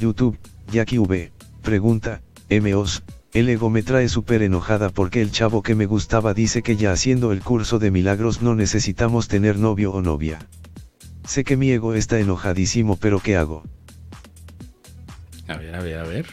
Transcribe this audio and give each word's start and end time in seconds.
YouTube, 0.00 0.38
Jackie 0.72 0.98
V, 0.98 1.30
pregunta, 1.60 2.22
MOS, 2.50 3.02
el 3.34 3.50
ego 3.50 3.68
me 3.68 3.82
trae 3.82 4.08
súper 4.08 4.40
enojada 4.42 4.88
porque 4.88 5.20
el 5.20 5.30
chavo 5.30 5.62
que 5.62 5.74
me 5.74 5.84
gustaba 5.84 6.32
dice 6.32 6.62
que 6.62 6.76
ya 6.76 6.90
haciendo 6.90 7.32
el 7.32 7.42
curso 7.42 7.78
de 7.78 7.90
milagros 7.90 8.40
no 8.40 8.54
necesitamos 8.54 9.28
tener 9.28 9.58
novio 9.58 9.92
o 9.92 10.00
novia. 10.00 10.38
Sé 11.24 11.44
que 11.44 11.58
mi 11.58 11.70
ego 11.70 11.94
está 11.94 12.18
enojadísimo 12.18 12.96
pero 12.96 13.20
¿qué 13.20 13.36
hago? 13.36 13.62
A 15.46 15.58
ver, 15.58 15.74
a 15.74 15.82
ver, 15.82 15.98
a 15.98 16.04
ver. 16.04 16.26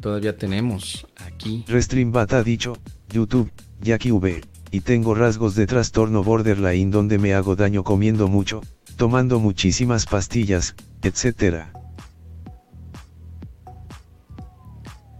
Todavía 0.00 0.36
tenemos 0.36 1.06
aquí. 1.24 1.64
Restreambat 1.68 2.32
ha 2.32 2.42
dicho, 2.42 2.78
YouTube, 3.10 3.52
Jackie 3.80 4.10
V, 4.10 4.40
y 4.72 4.80
tengo 4.80 5.14
rasgos 5.14 5.54
de 5.54 5.68
trastorno 5.68 6.24
borderline 6.24 6.90
donde 6.90 7.18
me 7.18 7.32
hago 7.32 7.54
daño 7.54 7.84
comiendo 7.84 8.26
mucho, 8.26 8.60
tomando 8.96 9.38
muchísimas 9.38 10.06
pastillas, 10.06 10.74
etc. 11.02 11.79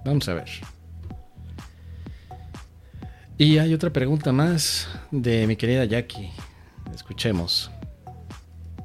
Vamos 0.05 0.29
a 0.29 0.35
ver. 0.35 0.49
Y 3.39 3.59
hay 3.59 3.73
otra 3.73 3.91
pregunta 3.91 4.33
más 4.33 4.89
de 5.11 5.47
mi 5.47 5.57
querida 5.57 5.85
Jackie. 5.85 6.31
Escuchemos. 6.95 7.71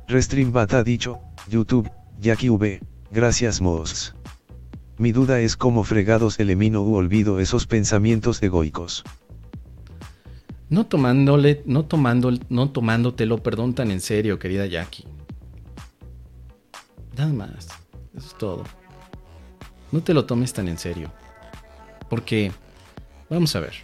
Restreambat 0.08 0.74
ha 0.74 0.84
dicho, 0.84 1.20
YouTube, 1.50 1.90
Jackie 2.20 2.50
V, 2.50 2.82
gracias 3.12 3.60
Moss. 3.60 4.16
Mi 4.98 5.12
duda 5.12 5.42
es 5.42 5.58
cómo 5.58 5.84
fregados 5.84 6.40
elimino 6.40 6.84
u 6.84 6.96
olvido 6.96 7.40
esos 7.40 7.68
pensamientos 7.68 8.42
egoicos. 8.42 9.04
No 10.70 10.86
tomándole, 10.86 11.62
no 11.66 11.86
tomando, 11.86 12.32
no 12.50 12.72
tomándotelo, 12.72 13.44
perdón, 13.44 13.74
tan 13.74 13.92
en 13.92 14.00
serio, 14.00 14.40
querida 14.40 14.66
Jackie. 14.66 15.06
Nada 17.18 17.34
más. 17.34 17.68
Eso 18.16 18.28
es 18.28 18.38
todo. 18.38 18.64
No 19.96 20.04
te 20.04 20.14
lo 20.14 20.26
tomes 20.26 20.52
tan 20.52 20.68
en 20.68 20.78
serio. 20.78 21.10
Porque, 22.10 22.52
vamos 23.30 23.56
a 23.56 23.62
ver. 23.62 23.76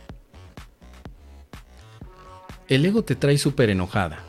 El 2.67 2.85
ego 2.85 3.01
te 3.01 3.15
trae 3.15 3.37
súper 3.37 3.69
enojada. 3.69 4.19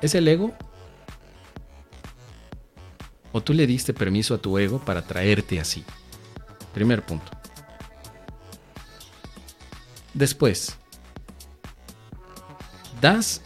¿Es 0.00 0.14
el 0.14 0.28
ego? 0.28 0.54
¿O 3.32 3.42
tú 3.42 3.52
le 3.52 3.66
diste 3.66 3.94
permiso 3.94 4.36
a 4.36 4.38
tu 4.38 4.58
ego 4.58 4.78
para 4.78 5.02
traerte 5.02 5.58
así? 5.58 5.84
Primer 6.72 7.02
punto. 7.04 7.32
Después, 10.14 10.76
das 13.00 13.42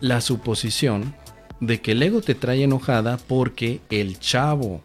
la 0.00 0.22
suposición 0.22 1.14
de 1.60 1.82
que 1.82 1.92
el 1.92 2.02
ego 2.02 2.22
te 2.22 2.34
trae 2.34 2.64
enojada 2.64 3.18
porque 3.18 3.82
el 3.90 4.18
chavo 4.18 4.80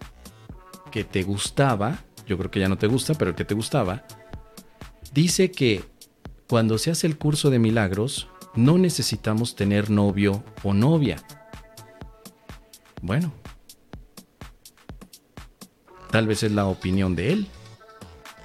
que 0.96 1.04
te 1.04 1.24
gustaba, 1.24 2.00
yo 2.26 2.38
creo 2.38 2.50
que 2.50 2.62
ya 2.62 2.70
no 2.70 2.78
te 2.78 2.88
gusta, 2.88 3.16
pero 3.16 3.32
el 3.32 3.36
que 3.36 3.44
te 3.44 3.54
gustaba, 3.54 4.06
dice 5.12 5.52
que 5.52 5.84
cuando 6.48 6.78
se 6.78 6.90
hace 6.90 7.06
el 7.06 7.18
curso 7.18 7.50
de 7.50 7.60
milagros 7.60 8.30
no 8.56 8.78
necesitamos 8.78 9.58
tener 9.58 9.90
novio 9.90 10.42
o 10.64 10.74
novia. 10.74 11.18
Bueno, 13.02 13.34
tal 16.12 16.28
vez 16.28 16.44
es 16.44 16.54
la 16.54 16.66
opinión 16.66 17.14
de 17.14 17.34
él. 17.34 17.48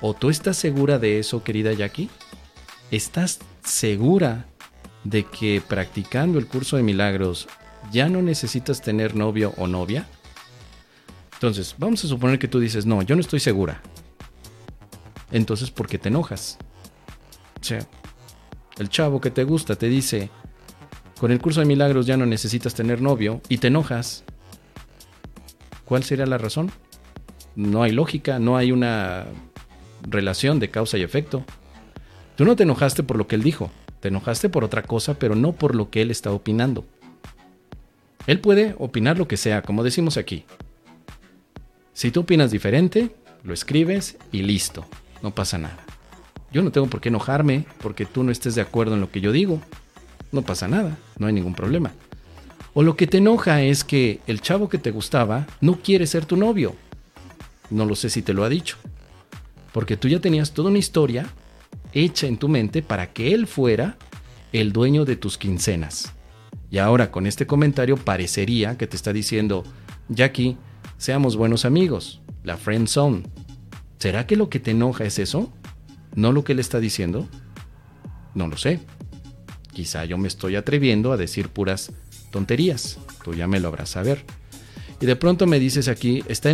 ¿O 0.00 0.14
tú 0.14 0.28
estás 0.28 0.56
segura 0.56 0.98
de 0.98 1.20
eso, 1.20 1.44
querida 1.44 1.72
Jackie? 1.72 2.10
¿Estás 2.90 3.38
segura 3.62 4.46
de 5.04 5.22
que 5.22 5.62
practicando 5.64 6.40
el 6.40 6.48
curso 6.48 6.76
de 6.76 6.82
milagros 6.82 7.46
ya 7.92 8.08
no 8.08 8.22
necesitas 8.22 8.82
tener 8.82 9.14
novio 9.14 9.54
o 9.56 9.68
novia? 9.68 10.08
Entonces, 11.40 11.74
vamos 11.78 12.04
a 12.04 12.08
suponer 12.08 12.38
que 12.38 12.48
tú 12.48 12.60
dices, 12.60 12.84
no, 12.84 13.00
yo 13.00 13.14
no 13.14 13.22
estoy 13.22 13.40
segura. 13.40 13.80
Entonces, 15.32 15.70
¿por 15.70 15.86
qué 15.86 15.96
te 15.96 16.10
enojas? 16.10 16.58
O 17.58 17.64
sea, 17.64 17.78
el 18.78 18.90
chavo 18.90 19.22
que 19.22 19.30
te 19.30 19.44
gusta 19.44 19.74
te 19.74 19.88
dice, 19.88 20.28
con 21.18 21.32
el 21.32 21.40
curso 21.40 21.60
de 21.60 21.66
milagros 21.66 22.04
ya 22.04 22.18
no 22.18 22.26
necesitas 22.26 22.74
tener 22.74 23.00
novio 23.00 23.40
y 23.48 23.56
te 23.56 23.68
enojas. 23.68 24.22
¿Cuál 25.86 26.04
sería 26.04 26.26
la 26.26 26.36
razón? 26.36 26.70
No 27.56 27.84
hay 27.84 27.92
lógica, 27.92 28.38
no 28.38 28.58
hay 28.58 28.70
una 28.70 29.24
relación 30.02 30.60
de 30.60 30.70
causa 30.70 30.98
y 30.98 31.02
efecto. 31.02 31.46
Tú 32.36 32.44
no 32.44 32.54
te 32.54 32.64
enojaste 32.64 33.02
por 33.02 33.16
lo 33.16 33.26
que 33.26 33.36
él 33.36 33.42
dijo, 33.42 33.70
te 34.00 34.08
enojaste 34.08 34.50
por 34.50 34.62
otra 34.62 34.82
cosa, 34.82 35.14
pero 35.14 35.34
no 35.36 35.52
por 35.52 35.74
lo 35.74 35.88
que 35.88 36.02
él 36.02 36.10
está 36.10 36.32
opinando. 36.32 36.84
Él 38.26 38.40
puede 38.40 38.74
opinar 38.78 39.16
lo 39.16 39.26
que 39.26 39.38
sea, 39.38 39.62
como 39.62 39.82
decimos 39.82 40.18
aquí. 40.18 40.44
Si 42.00 42.10
tú 42.10 42.20
opinas 42.20 42.50
diferente, 42.50 43.14
lo 43.44 43.52
escribes 43.52 44.16
y 44.32 44.40
listo, 44.40 44.86
no 45.22 45.34
pasa 45.34 45.58
nada. 45.58 45.84
Yo 46.50 46.62
no 46.62 46.72
tengo 46.72 46.86
por 46.86 47.02
qué 47.02 47.10
enojarme 47.10 47.66
porque 47.82 48.06
tú 48.06 48.24
no 48.24 48.32
estés 48.32 48.54
de 48.54 48.62
acuerdo 48.62 48.94
en 48.94 49.02
lo 49.02 49.10
que 49.10 49.20
yo 49.20 49.32
digo. 49.32 49.60
No 50.32 50.40
pasa 50.40 50.66
nada, 50.66 50.96
no 51.18 51.26
hay 51.26 51.34
ningún 51.34 51.54
problema. 51.54 51.92
O 52.72 52.82
lo 52.82 52.96
que 52.96 53.06
te 53.06 53.18
enoja 53.18 53.60
es 53.60 53.84
que 53.84 54.20
el 54.26 54.40
chavo 54.40 54.70
que 54.70 54.78
te 54.78 54.92
gustaba 54.92 55.46
no 55.60 55.82
quiere 55.82 56.06
ser 56.06 56.24
tu 56.24 56.38
novio. 56.38 56.74
No 57.68 57.84
lo 57.84 57.94
sé 57.94 58.08
si 58.08 58.22
te 58.22 58.32
lo 58.32 58.44
ha 58.44 58.48
dicho. 58.48 58.78
Porque 59.70 59.98
tú 59.98 60.08
ya 60.08 60.20
tenías 60.20 60.52
toda 60.52 60.70
una 60.70 60.78
historia 60.78 61.26
hecha 61.92 62.26
en 62.26 62.38
tu 62.38 62.48
mente 62.48 62.80
para 62.80 63.12
que 63.12 63.34
él 63.34 63.46
fuera 63.46 63.98
el 64.54 64.72
dueño 64.72 65.04
de 65.04 65.16
tus 65.16 65.36
quincenas. 65.36 66.14
Y 66.70 66.78
ahora 66.78 67.10
con 67.10 67.26
este 67.26 67.46
comentario 67.46 67.98
parecería 67.98 68.78
que 68.78 68.86
te 68.86 68.96
está 68.96 69.12
diciendo, 69.12 69.64
Jackie, 70.08 70.56
seamos 71.00 71.36
buenos 71.36 71.64
amigos, 71.64 72.20
la 72.44 72.58
friend 72.58 72.86
zone. 72.86 73.22
¿Será 73.98 74.26
que 74.26 74.36
lo 74.36 74.50
que 74.50 74.60
te 74.60 74.72
enoja 74.72 75.04
es 75.04 75.18
eso? 75.18 75.50
¿No 76.14 76.30
lo 76.30 76.44
que 76.44 76.52
él 76.52 76.58
está 76.58 76.78
diciendo? 76.78 77.26
No 78.34 78.48
lo 78.48 78.58
sé. 78.58 78.80
Quizá 79.72 80.04
yo 80.04 80.18
me 80.18 80.28
estoy 80.28 80.56
atreviendo 80.56 81.12
a 81.12 81.16
decir 81.16 81.48
puras 81.48 81.92
tonterías. 82.30 82.98
Tú 83.24 83.32
ya 83.32 83.46
me 83.46 83.60
lo 83.60 83.68
habrás 83.68 83.88
saber. 83.88 84.24
Y 85.00 85.06
de 85.06 85.16
pronto 85.16 85.46
me 85.46 85.58
dices 85.58 85.88
aquí, 85.88 86.22
está, 86.28 86.50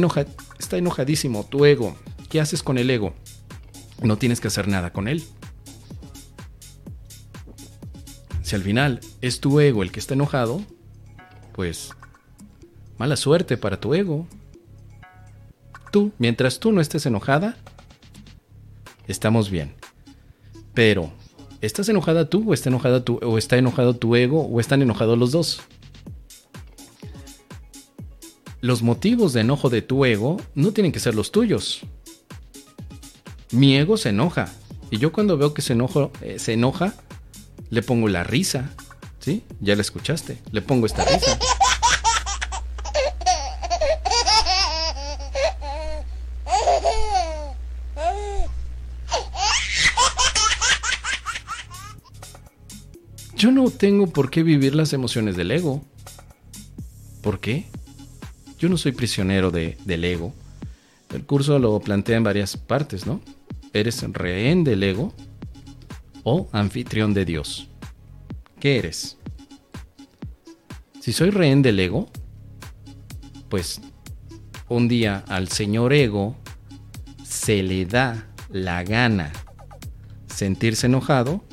está 0.60 0.76
enojadísimo 0.78 1.44
tu 1.44 1.64
ego. 1.64 1.96
¿Qué 2.28 2.40
haces 2.40 2.62
con 2.62 2.78
el 2.78 2.88
ego? 2.88 3.14
No 4.00 4.16
tienes 4.16 4.40
que 4.40 4.46
hacer 4.46 4.68
nada 4.68 4.92
con 4.92 5.08
él. 5.08 5.24
Si 8.42 8.54
al 8.54 8.62
final 8.62 9.00
es 9.22 9.40
tu 9.40 9.58
ego 9.58 9.82
el 9.82 9.90
que 9.90 9.98
está 9.98 10.14
enojado, 10.14 10.62
pues 11.52 11.90
mala 12.98 13.16
suerte 13.16 13.56
para 13.56 13.80
tu 13.80 13.94
ego. 13.94 14.26
Tú, 15.90 16.12
mientras 16.18 16.58
tú 16.58 16.72
no 16.72 16.80
estés 16.80 17.06
enojada, 17.06 17.56
estamos 19.06 19.50
bien. 19.50 19.74
Pero, 20.74 21.10
¿estás 21.60 21.88
enojada 21.88 22.28
tú 22.28 22.50
o 22.50 22.54
está 22.54 22.68
enojada 22.68 23.04
tú 23.04 23.18
o 23.22 23.38
está 23.38 23.56
enojado 23.56 23.96
tu 23.96 24.14
ego 24.16 24.42
o 24.42 24.60
están 24.60 24.82
enojados 24.82 25.18
los 25.18 25.32
dos? 25.32 25.62
Los 28.60 28.82
motivos 28.82 29.32
de 29.32 29.42
enojo 29.42 29.70
de 29.70 29.82
tu 29.82 30.04
ego 30.04 30.38
no 30.54 30.72
tienen 30.72 30.92
que 30.92 31.00
ser 31.00 31.14
los 31.14 31.30
tuyos. 31.30 31.82
Mi 33.52 33.76
ego 33.76 33.96
se 33.96 34.08
enoja 34.10 34.52
y 34.90 34.98
yo 34.98 35.12
cuando 35.12 35.36
veo 35.36 35.54
que 35.54 35.62
se, 35.62 35.72
enojo, 35.72 36.10
eh, 36.20 36.38
se 36.38 36.52
enoja, 36.52 36.94
le 37.70 37.82
pongo 37.82 38.08
la 38.08 38.24
risa. 38.24 38.70
¿Sí? 39.18 39.42
Ya 39.60 39.74
la 39.74 39.82
escuchaste. 39.82 40.38
Le 40.52 40.62
pongo 40.62 40.86
esta 40.86 41.04
risa. 41.04 41.38
Yo 53.46 53.52
no 53.52 53.70
tengo 53.70 54.08
por 54.08 54.28
qué 54.28 54.42
vivir 54.42 54.74
las 54.74 54.92
emociones 54.92 55.36
del 55.36 55.52
ego. 55.52 55.80
¿Por 57.22 57.38
qué? 57.38 57.66
Yo 58.58 58.68
no 58.68 58.76
soy 58.76 58.90
prisionero 58.90 59.52
de, 59.52 59.78
del 59.84 60.04
ego. 60.04 60.34
El 61.14 61.22
curso 61.22 61.60
lo 61.60 61.78
plantea 61.78 62.16
en 62.16 62.24
varias 62.24 62.56
partes, 62.56 63.06
¿no? 63.06 63.20
¿Eres 63.72 64.02
rehén 64.02 64.64
del 64.64 64.82
ego 64.82 65.14
o 66.24 66.48
anfitrión 66.50 67.14
de 67.14 67.24
Dios? 67.24 67.68
¿Qué 68.58 68.78
eres? 68.78 69.16
Si 71.00 71.12
soy 71.12 71.30
rehén 71.30 71.62
del 71.62 71.78
ego, 71.78 72.08
pues 73.48 73.80
un 74.68 74.88
día 74.88 75.22
al 75.28 75.46
señor 75.50 75.92
ego 75.92 76.36
se 77.22 77.62
le 77.62 77.86
da 77.86 78.26
la 78.50 78.82
gana 78.82 79.30
sentirse 80.26 80.86
enojado 80.86 81.44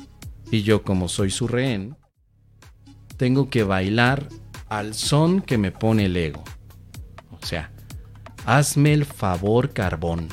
y 0.54 0.62
yo 0.62 0.84
como 0.84 1.08
soy 1.08 1.30
su 1.30 1.48
rehén, 1.48 1.96
tengo 3.16 3.50
que 3.50 3.64
bailar 3.64 4.28
al 4.68 4.94
son 4.94 5.40
que 5.40 5.58
me 5.58 5.72
pone 5.72 6.06
el 6.06 6.16
ego. 6.16 6.44
O 7.32 7.44
sea, 7.44 7.72
hazme 8.46 8.92
el 8.92 9.04
favor 9.04 9.72
carbón. 9.72 10.28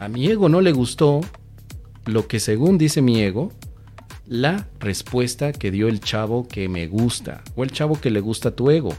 A 0.00 0.08
mi 0.08 0.26
ego 0.26 0.48
no 0.48 0.60
le 0.60 0.72
gustó 0.72 1.20
lo 2.04 2.26
que 2.26 2.40
según 2.40 2.78
dice 2.78 3.00
mi 3.00 3.22
ego, 3.22 3.52
la 4.26 4.68
respuesta 4.80 5.52
que 5.52 5.70
dio 5.70 5.86
el 5.86 6.00
chavo 6.00 6.48
que 6.48 6.68
me 6.68 6.88
gusta 6.88 7.44
o 7.54 7.62
el 7.62 7.70
chavo 7.70 8.00
que 8.00 8.10
le 8.10 8.18
gusta 8.18 8.56
tu 8.56 8.70
ego. 8.70 8.92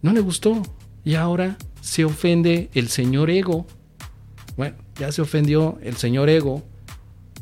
No 0.00 0.12
le 0.12 0.20
gustó 0.20 0.62
Y 1.04 1.14
ahora 1.14 1.58
se 1.82 2.04
ofende 2.06 2.70
el 2.72 2.88
señor 2.88 3.28
ego. 3.28 3.66
Bueno, 4.56 4.76
ya 4.98 5.12
se 5.12 5.20
ofendió 5.20 5.78
el 5.82 5.96
señor 5.96 6.30
ego. 6.30 6.62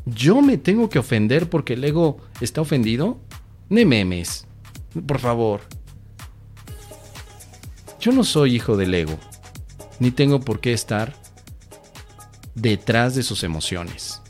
¿Yo 0.05 0.41
me 0.41 0.57
tengo 0.57 0.89
que 0.89 0.99
ofender 0.99 1.49
porque 1.49 1.73
el 1.73 1.83
ego 1.83 2.17
está 2.39 2.61
ofendido? 2.61 3.19
Ne 3.69 3.85
memes. 3.85 4.47
Por 5.05 5.19
favor. 5.19 5.61
Yo 7.99 8.11
no 8.11 8.23
soy 8.23 8.55
hijo 8.55 8.77
del 8.77 8.93
ego. 8.93 9.17
Ni 9.99 10.11
tengo 10.11 10.39
por 10.39 10.59
qué 10.59 10.73
estar 10.73 11.13
detrás 12.55 13.15
de 13.15 13.23
sus 13.23 13.43
emociones. 13.43 14.21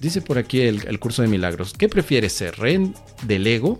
Dice 0.00 0.20
por 0.20 0.36
aquí 0.36 0.60
el, 0.60 0.98
curso 0.98 1.22
de 1.22 1.28
milagros. 1.28 1.72
¿Qué 1.72 1.88
prefieres 1.88 2.32
ser? 2.32 2.58
¿Rey 2.58 2.92
del 3.22 3.46
ego? 3.46 3.78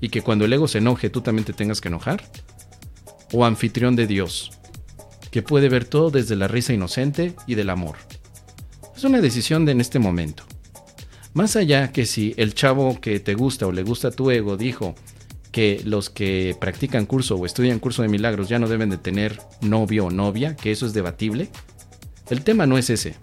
¿Y 0.00 0.08
que 0.08 0.22
cuando 0.22 0.44
el 0.44 0.52
ego 0.52 0.68
se 0.68 0.78
enoje 0.78 1.10
tú 1.10 1.20
también 1.20 1.44
te 1.44 1.52
tengas 1.52 1.80
que 1.80 1.88
enojar? 1.88 2.24
¿O 3.32 3.44
anfitrión 3.44 3.96
de 3.96 4.06
Dios? 4.06 4.52
Que 5.30 5.42
puede 5.42 5.68
ver 5.68 5.84
todo 5.84 6.10
desde 6.10 6.36
la 6.36 6.48
risa 6.48 6.72
inocente 6.72 7.34
y 7.46 7.56
del 7.56 7.70
amor. 7.70 7.96
Es 8.96 9.04
una 9.04 9.20
decisión 9.20 9.64
de 9.64 9.72
en 9.72 9.80
este 9.80 9.98
momento. 9.98 10.44
Más 11.32 11.56
allá 11.56 11.90
que 11.90 12.06
si 12.06 12.32
el 12.36 12.54
chavo 12.54 13.00
que 13.00 13.18
te 13.18 13.34
gusta 13.34 13.66
o 13.66 13.72
le 13.72 13.82
gusta 13.82 14.12
tu 14.12 14.30
ego 14.30 14.56
dijo 14.56 14.94
que 15.50 15.80
los 15.84 16.10
que 16.10 16.56
practican 16.60 17.06
curso 17.06 17.36
o 17.36 17.46
estudian 17.46 17.80
curso 17.80 18.02
de 18.02 18.08
milagros 18.08 18.48
ya 18.48 18.58
no 18.58 18.68
deben 18.68 18.90
de 18.90 18.98
tener 18.98 19.40
novio 19.60 20.06
o 20.06 20.10
novia, 20.10 20.56
que 20.56 20.70
eso 20.70 20.86
es 20.86 20.94
debatible, 20.94 21.48
el 22.30 22.42
tema 22.42 22.66
no 22.66 22.78
es 22.78 22.88
ese. 22.90 23.16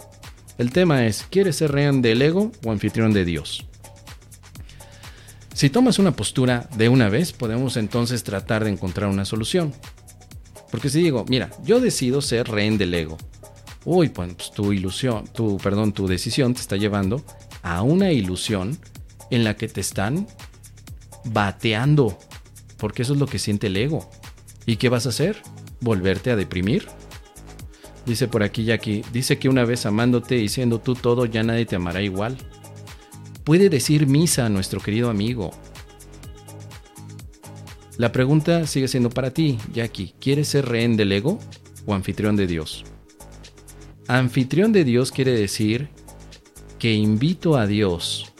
El 0.57 0.71
tema 0.71 1.05
es, 1.05 1.25
¿quieres 1.29 1.55
ser 1.55 1.71
rehén 1.71 2.01
del 2.01 2.21
ego 2.21 2.51
o 2.65 2.71
anfitrión 2.71 3.13
de 3.13 3.25
Dios? 3.25 3.65
Si 5.53 5.69
tomas 5.69 5.99
una 5.99 6.15
postura 6.15 6.69
de 6.75 6.89
una 6.89 7.09
vez, 7.09 7.33
podemos 7.33 7.77
entonces 7.77 8.23
tratar 8.23 8.63
de 8.63 8.71
encontrar 8.71 9.09
una 9.09 9.25
solución. 9.25 9.73
Porque 10.69 10.89
si 10.89 11.01
digo, 11.01 11.25
mira, 11.29 11.49
yo 11.63 11.79
decido 11.79 12.21
ser 12.21 12.47
rehén 12.47 12.77
del 12.77 12.93
ego. 12.93 13.17
Uy, 13.83 14.09
pues 14.09 14.51
tu 14.51 14.73
ilusión, 14.73 15.25
tu, 15.33 15.57
perdón, 15.57 15.91
tu 15.93 16.07
decisión 16.07 16.53
te 16.53 16.61
está 16.61 16.77
llevando 16.77 17.23
a 17.63 17.81
una 17.81 18.11
ilusión 18.11 18.77
en 19.31 19.43
la 19.43 19.55
que 19.55 19.67
te 19.67 19.81
están 19.81 20.27
bateando. 21.25 22.17
Porque 22.77 23.01
eso 23.01 23.13
es 23.13 23.19
lo 23.19 23.27
que 23.27 23.39
siente 23.39 23.67
el 23.67 23.77
ego. 23.77 24.09
¿Y 24.65 24.75
qué 24.75 24.89
vas 24.89 25.05
a 25.05 25.09
hacer? 25.09 25.41
¿Volverte 25.79 26.31
a 26.31 26.35
deprimir? 26.35 26.87
Dice 28.05 28.27
por 28.27 28.43
aquí 28.43 28.63
Jackie, 28.63 29.03
dice 29.13 29.37
que 29.37 29.49
una 29.49 29.63
vez 29.65 29.85
amándote 29.85 30.37
y 30.37 30.49
siendo 30.49 30.79
tú 30.79 30.95
todo, 30.95 31.25
ya 31.25 31.43
nadie 31.43 31.65
te 31.65 31.75
amará 31.75 32.01
igual. 32.01 32.37
Puede 33.43 33.69
decir 33.69 34.07
misa 34.07 34.45
a 34.45 34.49
nuestro 34.49 34.79
querido 34.79 35.09
amigo. 35.09 35.51
La 37.97 38.11
pregunta 38.11 38.65
sigue 38.65 38.87
siendo 38.87 39.09
para 39.09 39.31
ti, 39.31 39.59
Jackie. 39.73 40.13
¿Quieres 40.19 40.47
ser 40.47 40.67
rehén 40.67 40.97
del 40.97 41.11
ego 41.11 41.39
o 41.85 41.93
anfitrión 41.93 42.35
de 42.35 42.47
Dios? 42.47 42.85
Anfitrión 44.07 44.71
de 44.73 44.83
Dios 44.83 45.11
quiere 45.11 45.31
decir 45.31 45.89
que 46.79 46.93
invito 46.93 47.57
a 47.57 47.67
Dios 47.67 48.33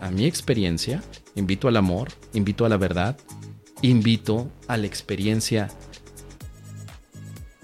a 0.00 0.10
mi 0.10 0.26
experiencia, 0.26 1.02
invito 1.34 1.68
al 1.68 1.76
amor, 1.76 2.08
invito 2.34 2.64
a 2.64 2.68
la 2.68 2.76
verdad, 2.76 3.16
invito 3.82 4.50
a 4.66 4.76
la 4.76 4.86
experiencia 4.86 5.68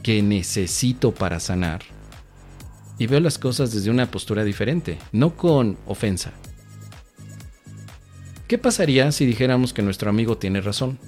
que 0.03 0.23
necesito 0.23 1.13
para 1.13 1.41
sanar. 1.41 1.83
Y 2.99 3.09
veo 3.09 3.21
las 3.21 3.39
cosas 3.39 3.73
desde 3.73 3.91
una 3.91 4.11
postura 4.11 4.45
diferente, 4.45 4.99
no 5.11 5.37
con 5.37 5.77
ofensa. 5.87 6.33
¿Qué 8.47 8.59
pasaría 8.59 9.11
si 9.11 9.27
dijéramos 9.27 9.73
que 9.73 9.83
nuestro 9.83 10.11
amigo 10.11 10.39
tiene 10.39 10.61
razón? 10.61 10.99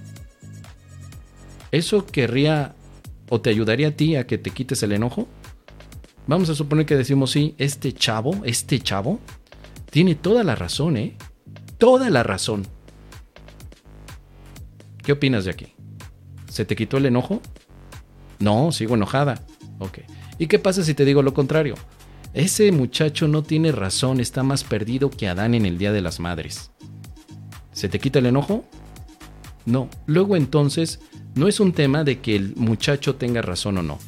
¿Eso 1.71 2.07
querría 2.07 2.75
o 3.29 3.41
te 3.41 3.51
ayudaría 3.51 3.89
a 3.89 3.93
ti 3.93 4.17
a 4.17 4.27
que 4.27 4.39
te 4.39 4.51
quites 4.51 4.83
el 4.83 4.93
enojo? 4.93 5.29
Vamos 6.27 6.51
a 6.51 6.55
suponer 6.55 6.87
que 6.87 6.97
decimos 6.97 7.31
sí, 7.31 7.55
este 7.57 7.93
chavo, 7.93 8.43
este 8.45 8.81
chavo, 8.81 9.21
tiene 9.91 10.15
toda 10.15 10.43
la 10.43 10.57
razón, 10.57 10.97
¿eh? 10.97 11.17
Toda 11.79 12.11
la 12.11 12.23
razón. 12.23 12.67
¿Qué 15.05 15.13
opinas 15.13 15.45
de 15.45 15.53
aquí? 15.53 15.73
¿Se 16.49 16.65
te 16.65 16.75
quitó 16.75 16.97
el 16.97 17.07
enojo? 17.07 17.41
No, 18.41 18.73
sigo 18.73 18.97
enojada. 18.97 19.45
Ok. 19.79 19.99
¿Y 20.39 20.49
qué 20.49 20.59
pasa 20.59 20.83
si 20.83 20.95
te 20.95 21.05
digo 21.05 21.23
lo 21.23 21.33
contrario? 21.33 21.75
Ese 22.35 22.73
muchacho 22.73 23.29
no 23.29 23.43
tiene 23.43 23.73
razón, 23.73 24.21
está 24.21 24.43
más 24.43 24.65
perdido 24.65 25.11
que 25.11 25.29
Adán 25.29 25.55
en 25.55 25.65
el 25.65 25.79
Día 25.79 25.93
de 25.93 26.03
las 26.03 26.19
Madres. 26.19 26.71
¿Se 27.73 27.89
te 27.89 28.01
quita 28.01 28.19
el 28.19 28.27
enojo? 28.27 28.65
No. 29.65 29.89
Luego 30.07 30.37
entonces, 30.37 30.99
no 31.35 31.47
es 31.47 31.61
un 31.61 31.73
tema 31.73 32.05
de 32.05 32.21
que 32.21 32.35
el 32.35 32.57
muchacho 32.57 33.15
tenga 33.15 33.43
razón 33.43 33.79
o 33.79 33.83
no. 33.83 33.99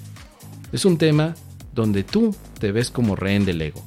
Es 0.73 0.85
un 0.85 0.99
tema 0.99 1.35
donde 1.78 2.02
tú 2.02 2.34
te 2.58 2.72
ves 2.72 2.90
como 2.90 3.14
rehén 3.14 3.44
del 3.44 3.62
ego. 3.62 3.84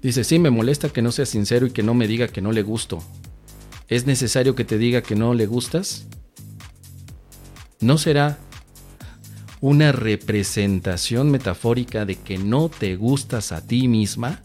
Dice, 0.00 0.22
sí, 0.22 0.38
me 0.38 0.50
molesta 0.50 0.88
que 0.88 1.02
no 1.02 1.10
sea 1.10 1.26
sincero 1.26 1.66
y 1.66 1.72
que 1.72 1.82
no 1.82 1.94
me 1.94 2.06
diga 2.06 2.28
que 2.28 2.40
no 2.40 2.52
le 2.52 2.62
gusto. 2.62 3.02
¿Es 3.88 4.06
necesario 4.06 4.54
que 4.54 4.64
te 4.64 4.78
diga 4.78 5.02
que 5.02 5.16
no 5.16 5.34
le 5.34 5.46
gustas? 5.46 6.06
¿No 7.80 7.98
será 7.98 8.38
una 9.60 9.90
representación 9.90 11.32
metafórica 11.32 12.04
de 12.04 12.14
que 12.16 12.38
no 12.38 12.68
te 12.68 12.94
gustas 12.94 13.50
a 13.50 13.66
ti 13.66 13.88
misma? 13.88 14.42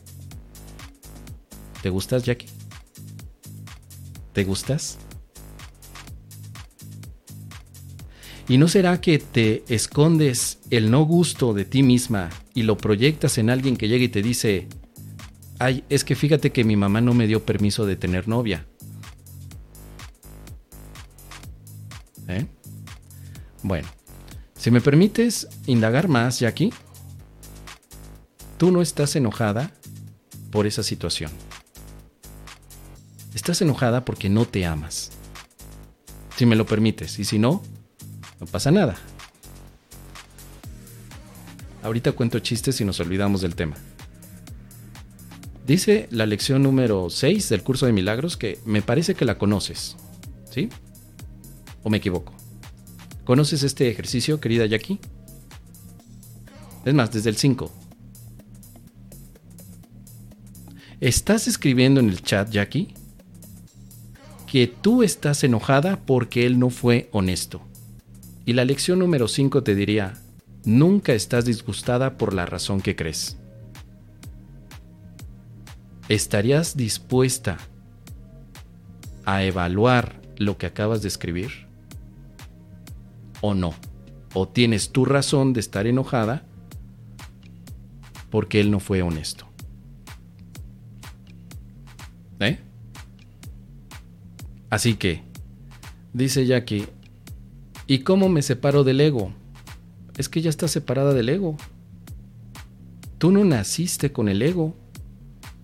¿Te 1.84 1.92
gustas, 1.92 2.24
Jackie? 2.24 2.48
¿Te 4.34 4.46
gustas? 4.46 4.98
¿Y 8.50 8.58
no 8.58 8.68
será 8.68 9.00
que 9.00 9.20
te 9.20 9.64
escondes 9.70 10.58
el 10.72 10.90
no 10.90 11.04
gusto 11.06 11.54
de 11.54 11.66
ti 11.66 11.84
misma 11.84 12.32
y 12.56 12.64
lo 12.64 12.78
proyectas 12.78 13.38
en 13.38 13.52
alguien 13.52 13.78
que 13.78 13.88
llega 13.88 14.04
y 14.04 14.10
te 14.10 14.24
dice, 14.24 14.68
ay, 15.60 15.84
es 15.88 16.04
que 16.04 16.16
fíjate 16.16 16.52
que 16.52 16.64
mi 16.64 16.76
mamá 16.76 17.00
no 17.00 17.14
me 17.14 17.28
dio 17.28 17.46
permiso 17.46 17.86
de 17.86 17.96
tener 17.96 18.28
novia? 18.28 18.66
¿Eh? 22.28 22.48
Bueno, 23.62 23.88
si 24.58 24.72
me 24.72 24.82
permites 24.82 25.48
indagar 25.68 26.08
más, 26.08 26.40
Jackie, 26.40 26.74
tú 28.58 28.72
no 28.72 28.82
estás 28.82 29.16
enojada 29.16 29.72
por 30.50 30.66
esa 30.66 30.82
situación. 30.82 31.32
Estás 33.36 33.62
enojada 33.62 34.06
porque 34.06 34.28
no 34.28 34.46
te 34.46 34.66
amas. 34.66 35.12
Si 36.36 36.48
me 36.48 36.56
lo 36.56 36.66
permites, 36.66 37.20
y 37.20 37.26
si 37.26 37.38
no, 37.38 37.62
no 38.40 38.48
pasa 38.48 38.72
nada. 38.72 38.96
Ahorita 41.84 42.12
cuento 42.12 42.40
chistes 42.40 42.80
y 42.82 42.86
nos 42.86 43.00
olvidamos 43.00 43.42
del 43.42 43.56
tema. 43.56 43.76
Dice 45.66 46.08
la 46.12 46.26
lección 46.26 46.64
número 46.64 47.10
6 47.10 47.50
del 47.50 47.64
curso 47.64 47.86
de 47.86 47.94
milagros 47.94 48.38
que 48.38 48.60
me 48.66 48.82
parece 48.82 49.16
que 49.16 49.26
la 49.26 49.38
conoces. 49.38 49.96
¿Sí? 50.50 50.70
¿O 51.84 51.90
me 51.90 51.98
equivoco? 51.98 52.34
¿Conoces 53.24 53.64
este 53.64 53.90
ejercicio, 53.90 54.40
querida 54.40 54.66
Jackie? 54.66 55.00
Es 56.86 56.94
más, 56.94 57.12
desde 57.12 57.30
el 57.30 57.38
5. 57.38 57.72
Estás 61.00 61.48
escribiendo 61.48 62.00
en 62.00 62.10
el 62.10 62.24
chat, 62.24 62.50
Jackie, 62.50 62.94
que 64.48 64.68
tú 64.68 65.04
estás 65.04 65.44
enojada 65.44 66.00
porque 66.06 66.46
él 66.46 66.58
no 66.58 66.72
fue 66.72 67.10
honesto. 67.14 67.62
Y 68.50 68.54
la 68.54 68.66
lección 68.66 68.98
número 68.98 69.28
5 69.28 69.62
te 69.62 69.76
diría, 69.76 70.16
nunca 70.66 71.14
estás 71.14 71.46
disgustada 71.46 72.18
por 72.18 72.34
la 72.34 72.48
razón 72.48 72.82
que 72.82 72.96
crees. 72.96 73.38
¿Estarías 76.08 76.76
dispuesta 76.76 77.60
a 79.24 79.44
evaluar 79.44 80.20
lo 80.38 80.58
que 80.58 80.66
acabas 80.66 81.04
de 81.04 81.10
escribir? 81.10 81.68
o 83.42 83.54
no. 83.54 83.76
O 84.34 84.48
tienes 84.48 84.90
tu 84.90 85.06
razón 85.06 85.54
de 85.54 85.60
estar 85.60 85.86
enojada 85.86 86.44
porque 88.32 88.60
él 88.60 88.72
no 88.72 88.80
fue 88.80 89.04
honesto. 89.04 89.48
¿Eh? 92.40 92.58
Así 94.72 94.96
que, 94.96 95.22
dice 96.14 96.48
Jackie, 96.48 96.88
¿y 97.90 98.00
cómo 98.00 98.30
me 98.30 98.44
separo 98.44 98.84
del 98.84 99.02
ego? 99.02 99.34
Es 100.16 100.30
que 100.30 100.42
ya 100.42 100.52
estás 100.52 100.70
separada 100.70 101.12
del 101.12 101.28
ego. 101.28 101.58
Tú 103.18 103.32
no 103.32 103.44
naciste 103.44 104.12
con 104.12 104.30
el 104.30 104.44
ego. 104.44 104.76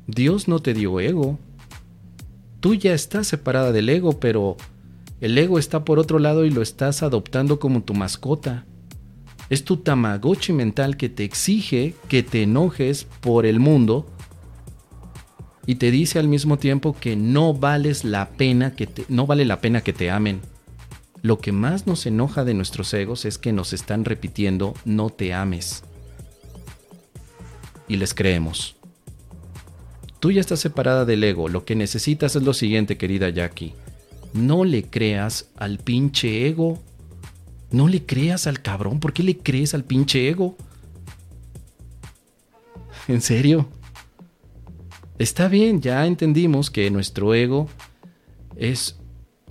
Dios 0.08 0.48
no 0.48 0.60
te 0.60 0.74
dio 0.74 1.00
ego. 1.00 1.38
Tú 2.62 2.74
ya 2.74 2.96
estás 2.96 3.28
separada 3.28 3.72
del 3.72 3.90
ego, 3.90 4.20
pero 4.20 4.58
el 5.22 5.38
ego 5.38 5.60
está 5.60 5.86
por 5.86 6.00
otro 6.00 6.18
lado 6.18 6.46
y 6.46 6.50
lo 6.50 6.64
estás 6.64 7.04
adoptando 7.04 7.60
como 7.60 7.84
tu 7.84 7.94
mascota. 7.94 8.66
Es 9.52 9.64
tu 9.64 9.78
tamagotchi 9.78 10.52
mental 10.52 10.98
que 10.98 11.10
te 11.10 11.26
exige 11.26 11.94
que 12.10 12.24
te 12.24 12.42
enojes 12.42 13.06
por 13.22 13.46
el 13.46 13.60
mundo 13.60 14.08
y 15.68 15.76
te 15.76 15.92
dice 15.92 16.18
al 16.18 16.28
mismo 16.28 16.58
tiempo 16.58 16.96
que 17.00 17.16
no 17.16 17.54
vales 17.54 18.04
la 18.04 18.30
pena 18.30 18.76
que 18.76 18.88
te, 18.88 19.06
no 19.10 19.28
vale 19.28 19.46
la 19.46 19.62
pena 19.62 19.82
que 19.82 19.94
te 19.94 20.10
amen. 20.10 20.42
Lo 21.26 21.40
que 21.40 21.52
más 21.52 21.88
nos 21.88 22.06
enoja 22.06 22.46
de 22.46 22.54
nuestros 22.54 22.94
egos 22.94 23.26
es 23.26 23.40
que 23.40 23.52
nos 23.52 23.74
están 23.74 24.06
repitiendo 24.06 24.76
no 24.86 25.10
te 25.10 25.34
ames. 25.34 25.84
Y 27.88 27.96
les 27.96 28.14
creemos. 28.14 28.76
Tú 30.20 30.32
ya 30.32 30.40
estás 30.40 30.60
separada 30.60 31.04
del 31.04 31.24
ego. 31.24 31.50
Lo 31.50 31.66
que 31.66 31.76
necesitas 31.76 32.36
es 32.36 32.44
lo 32.44 32.54
siguiente, 32.54 33.00
querida 33.00 33.30
Jackie. 33.30 33.74
No 34.34 34.66
le 34.66 34.84
creas 34.84 35.50
al 35.58 35.80
pinche 35.80 36.48
ego. 36.48 36.80
No 37.72 37.88
le 37.88 38.06
creas 38.06 38.46
al 38.46 38.62
cabrón. 38.62 39.00
¿Por 39.00 39.12
qué 39.12 39.24
le 39.24 39.36
crees 39.36 39.74
al 39.74 39.84
pinche 39.84 40.30
ego? 40.30 40.56
¿En 43.08 43.24
serio? 43.24 43.68
Está 45.18 45.48
bien, 45.48 45.82
ya 45.82 46.06
entendimos 46.06 46.70
que 46.70 46.92
nuestro 46.92 47.34
ego 47.34 47.68
es 48.56 49.00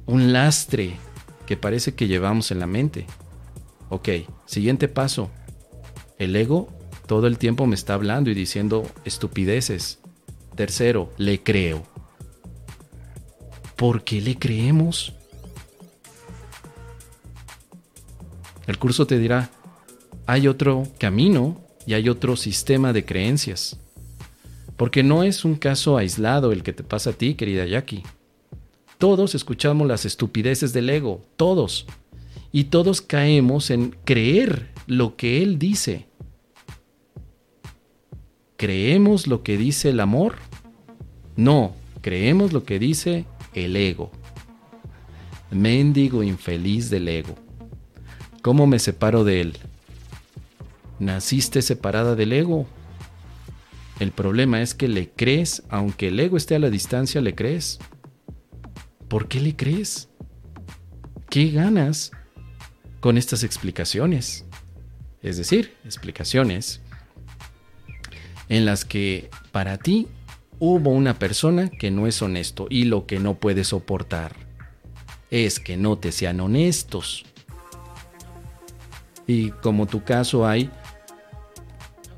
un 0.06 0.32
lastre 0.32 0.98
que 1.46 1.56
parece 1.56 1.94
que 1.94 2.06
llevamos 2.08 2.50
en 2.50 2.60
la 2.60 2.66
mente. 2.66 3.06
Ok, 3.88 4.08
siguiente 4.46 4.88
paso. 4.88 5.30
El 6.18 6.34
ego 6.36 6.68
todo 7.06 7.26
el 7.26 7.36
tiempo 7.36 7.66
me 7.66 7.74
está 7.74 7.94
hablando 7.94 8.30
y 8.30 8.34
diciendo 8.34 8.90
estupideces. 9.04 9.98
Tercero, 10.54 11.12
le 11.18 11.42
creo. 11.42 11.82
¿Por 13.76 14.04
qué 14.04 14.20
le 14.20 14.38
creemos? 14.38 15.12
El 18.66 18.78
curso 18.78 19.06
te 19.06 19.18
dirá, 19.18 19.50
hay 20.26 20.48
otro 20.48 20.84
camino 20.98 21.60
y 21.86 21.92
hay 21.92 22.08
otro 22.08 22.36
sistema 22.36 22.94
de 22.94 23.04
creencias. 23.04 23.78
Porque 24.76 25.02
no 25.02 25.22
es 25.22 25.44
un 25.44 25.56
caso 25.56 25.98
aislado 25.98 26.52
el 26.52 26.62
que 26.62 26.72
te 26.72 26.82
pasa 26.82 27.10
a 27.10 27.12
ti, 27.12 27.34
querida 27.34 27.66
Jackie. 27.66 28.02
Todos 28.98 29.34
escuchamos 29.34 29.86
las 29.86 30.04
estupideces 30.04 30.72
del 30.72 30.88
ego, 30.90 31.22
todos. 31.36 31.86
Y 32.52 32.64
todos 32.64 33.00
caemos 33.00 33.70
en 33.70 33.96
creer 34.04 34.70
lo 34.86 35.16
que 35.16 35.42
él 35.42 35.58
dice. 35.58 36.06
¿Creemos 38.56 39.26
lo 39.26 39.42
que 39.42 39.58
dice 39.58 39.90
el 39.90 40.00
amor? 40.00 40.36
No, 41.36 41.74
creemos 42.00 42.52
lo 42.52 42.64
que 42.64 42.78
dice 42.78 43.26
el 43.52 43.76
ego. 43.76 44.10
Mendigo 45.50 46.22
infeliz 46.22 46.90
del 46.90 47.08
ego. 47.08 47.34
¿Cómo 48.42 48.66
me 48.66 48.78
separo 48.78 49.24
de 49.24 49.40
él? 49.40 49.58
Naciste 50.98 51.62
separada 51.62 52.14
del 52.14 52.32
ego. 52.32 52.66
El 53.98 54.12
problema 54.12 54.62
es 54.62 54.74
que 54.74 54.88
le 54.88 55.10
crees, 55.10 55.62
aunque 55.68 56.08
el 56.08 56.20
ego 56.20 56.36
esté 56.36 56.54
a 56.54 56.58
la 56.58 56.70
distancia, 56.70 57.20
le 57.20 57.34
crees. 57.34 57.78
¿Por 59.14 59.28
qué 59.28 59.38
le 59.38 59.54
crees? 59.54 60.08
¿Qué 61.30 61.52
ganas 61.52 62.10
con 62.98 63.16
estas 63.16 63.44
explicaciones? 63.44 64.44
Es 65.22 65.36
decir, 65.36 65.76
explicaciones 65.84 66.80
en 68.48 68.64
las 68.64 68.84
que 68.84 69.30
para 69.52 69.78
ti 69.78 70.08
hubo 70.58 70.90
una 70.90 71.16
persona 71.16 71.70
que 71.70 71.92
no 71.92 72.08
es 72.08 72.22
honesto 72.22 72.66
y 72.68 72.86
lo 72.86 73.06
que 73.06 73.20
no 73.20 73.34
puedes 73.34 73.68
soportar 73.68 74.34
es 75.30 75.60
que 75.60 75.76
no 75.76 75.96
te 75.96 76.10
sean 76.10 76.40
honestos. 76.40 77.24
Y 79.28 79.50
como 79.50 79.86
tu 79.86 80.02
caso 80.02 80.44
hay 80.44 80.72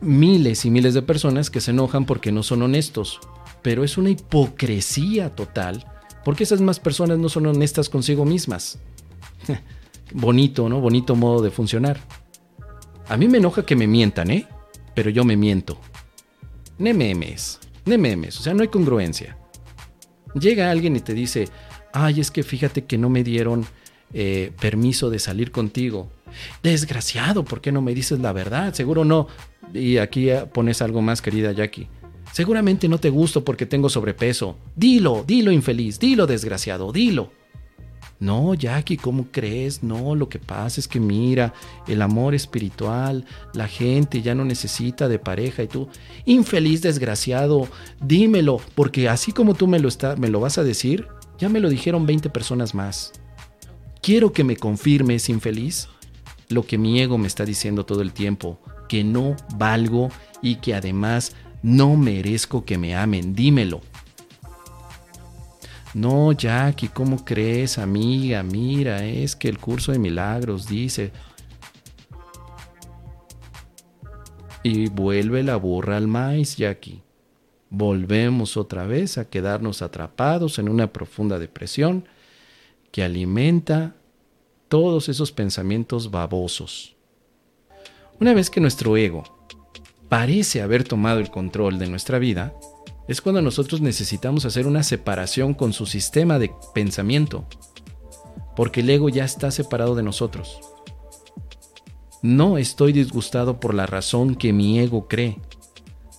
miles 0.00 0.64
y 0.64 0.70
miles 0.70 0.94
de 0.94 1.02
personas 1.02 1.50
que 1.50 1.60
se 1.60 1.72
enojan 1.72 2.06
porque 2.06 2.32
no 2.32 2.42
son 2.42 2.62
honestos, 2.62 3.20
pero 3.60 3.84
es 3.84 3.98
una 3.98 4.08
hipocresía 4.08 5.36
total 5.36 5.92
porque 6.26 6.42
esas 6.42 6.60
más 6.60 6.80
personas 6.80 7.20
no 7.20 7.28
son 7.28 7.46
honestas 7.46 7.88
consigo 7.88 8.24
mismas. 8.24 8.80
Bonito, 10.12 10.68
¿no? 10.68 10.80
Bonito 10.80 11.14
modo 11.14 11.40
de 11.40 11.52
funcionar. 11.52 12.00
A 13.06 13.16
mí 13.16 13.28
me 13.28 13.38
enoja 13.38 13.64
que 13.64 13.76
me 13.76 13.86
mientan, 13.86 14.32
¿eh? 14.32 14.44
Pero 14.92 15.08
yo 15.10 15.24
me 15.24 15.36
miento. 15.36 15.78
Ne 16.78 16.92
memes, 16.94 17.60
ne 17.84 17.96
memes, 17.96 18.40
o 18.40 18.42
sea, 18.42 18.54
no 18.54 18.62
hay 18.62 18.68
congruencia. 18.68 19.38
Llega 20.34 20.68
alguien 20.68 20.96
y 20.96 21.00
te 21.00 21.14
dice, 21.14 21.48
ay, 21.92 22.18
es 22.18 22.32
que 22.32 22.42
fíjate 22.42 22.86
que 22.86 22.98
no 22.98 23.08
me 23.08 23.22
dieron 23.22 23.64
eh, 24.12 24.50
permiso 24.60 25.10
de 25.10 25.20
salir 25.20 25.52
contigo. 25.52 26.10
Desgraciado, 26.60 27.44
¿por 27.44 27.60
qué 27.60 27.70
no 27.70 27.82
me 27.82 27.94
dices 27.94 28.18
la 28.18 28.32
verdad? 28.32 28.74
Seguro 28.74 29.04
no. 29.04 29.28
Y 29.72 29.98
aquí 29.98 30.30
pones 30.52 30.82
algo 30.82 31.02
más, 31.02 31.22
querida 31.22 31.52
Jackie. 31.52 31.86
Seguramente 32.36 32.86
no 32.86 32.98
te 32.98 33.08
gusto 33.08 33.42
porque 33.42 33.64
tengo 33.64 33.88
sobrepeso. 33.88 34.58
Dilo, 34.74 35.24
dilo 35.26 35.52
infeliz, 35.52 35.98
dilo 35.98 36.26
desgraciado, 36.26 36.92
dilo. 36.92 37.32
No, 38.20 38.52
Jackie, 38.52 38.98
¿cómo 38.98 39.28
crees? 39.32 39.82
No, 39.82 40.14
lo 40.14 40.28
que 40.28 40.38
pasa 40.38 40.78
es 40.78 40.86
que 40.86 41.00
mira, 41.00 41.54
el 41.88 42.02
amor 42.02 42.34
espiritual, 42.34 43.24
la 43.54 43.66
gente 43.66 44.20
ya 44.20 44.34
no 44.34 44.44
necesita 44.44 45.08
de 45.08 45.18
pareja 45.18 45.62
y 45.62 45.68
tú, 45.68 45.88
infeliz 46.26 46.82
desgraciado, 46.82 47.68
dímelo, 48.02 48.60
porque 48.74 49.08
así 49.08 49.32
como 49.32 49.54
tú 49.54 49.66
me 49.66 49.78
lo, 49.78 49.88
está, 49.88 50.14
me 50.16 50.28
lo 50.28 50.38
vas 50.38 50.58
a 50.58 50.62
decir, 50.62 51.08
ya 51.38 51.48
me 51.48 51.60
lo 51.60 51.70
dijeron 51.70 52.04
20 52.04 52.28
personas 52.28 52.74
más. 52.74 53.12
Quiero 54.02 54.34
que 54.34 54.44
me 54.44 54.58
confirmes, 54.58 55.30
infeliz, 55.30 55.88
lo 56.50 56.66
que 56.66 56.76
mi 56.76 57.00
ego 57.00 57.16
me 57.16 57.28
está 57.28 57.46
diciendo 57.46 57.86
todo 57.86 58.02
el 58.02 58.12
tiempo, 58.12 58.60
que 58.90 59.04
no 59.04 59.36
valgo 59.56 60.10
y 60.42 60.56
que 60.56 60.74
además 60.74 61.34
no 61.66 61.96
merezco 61.96 62.64
que 62.64 62.78
me 62.78 62.94
amen, 62.94 63.34
dímelo. 63.34 63.80
No, 65.94 66.30
Jackie, 66.30 66.86
¿cómo 66.86 67.24
crees, 67.24 67.78
amiga? 67.78 68.44
Mira, 68.44 69.04
es 69.04 69.34
que 69.34 69.48
el 69.48 69.58
curso 69.58 69.90
de 69.90 69.98
milagros 69.98 70.68
dice... 70.68 71.10
Y 74.62 74.88
vuelve 74.90 75.42
la 75.42 75.56
burra 75.56 75.96
al 75.96 76.06
maíz, 76.06 76.56
Jackie. 76.56 77.02
Volvemos 77.68 78.56
otra 78.56 78.86
vez 78.86 79.18
a 79.18 79.28
quedarnos 79.28 79.82
atrapados 79.82 80.60
en 80.60 80.68
una 80.68 80.92
profunda 80.92 81.40
depresión 81.40 82.04
que 82.92 83.02
alimenta 83.02 83.96
todos 84.68 85.08
esos 85.08 85.32
pensamientos 85.32 86.12
babosos. 86.12 86.94
Una 88.20 88.34
vez 88.34 88.50
que 88.50 88.60
nuestro 88.60 88.96
ego 88.96 89.35
parece 90.08 90.62
haber 90.62 90.84
tomado 90.84 91.18
el 91.18 91.30
control 91.30 91.78
de 91.78 91.88
nuestra 91.88 92.18
vida, 92.18 92.54
es 93.08 93.20
cuando 93.20 93.42
nosotros 93.42 93.80
necesitamos 93.80 94.44
hacer 94.44 94.66
una 94.66 94.82
separación 94.82 95.54
con 95.54 95.72
su 95.72 95.86
sistema 95.86 96.38
de 96.38 96.52
pensamiento, 96.74 97.46
porque 98.56 98.80
el 98.80 98.90
ego 98.90 99.08
ya 99.08 99.24
está 99.24 99.50
separado 99.50 99.94
de 99.94 100.02
nosotros. 100.02 100.60
No 102.22 102.58
estoy 102.58 102.92
disgustado 102.92 103.60
por 103.60 103.74
la 103.74 103.86
razón 103.86 104.34
que 104.34 104.52
mi 104.52 104.80
ego 104.80 105.06
cree, 105.06 105.38